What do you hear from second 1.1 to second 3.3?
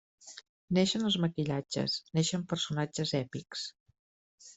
maquillatges, neixen personatges